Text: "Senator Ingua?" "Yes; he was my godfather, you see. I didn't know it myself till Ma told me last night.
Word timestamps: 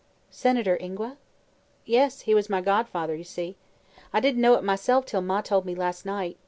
"Senator 0.31 0.77
Ingua?" 0.81 1.15
"Yes; 1.85 2.21
he 2.21 2.33
was 2.33 2.49
my 2.49 2.59
godfather, 2.59 3.13
you 3.13 3.23
see. 3.23 3.55
I 4.11 4.19
didn't 4.19 4.41
know 4.41 4.55
it 4.55 4.63
myself 4.63 5.05
till 5.05 5.21
Ma 5.21 5.41
told 5.41 5.63
me 5.63 5.75
last 5.75 6.07
night. 6.07 6.39